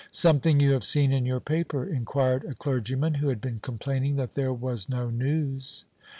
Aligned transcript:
"Something 0.11 0.59
you 0.59 0.71
have 0.71 0.83
seen 0.83 1.11
in 1.13 1.27
your 1.27 1.39
paper?" 1.39 1.85
inquired 1.85 2.43
a 2.45 2.55
clergyman 2.55 3.13
who 3.13 3.29
had 3.29 3.39
been 3.39 3.59
complaining 3.59 4.15
that 4.15 4.31
there 4.31 4.51
was 4.51 4.89
no 4.89 5.11
news. 5.11 5.85